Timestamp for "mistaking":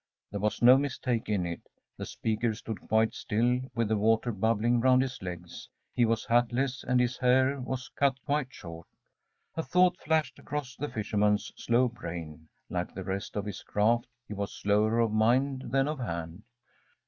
0.79-1.45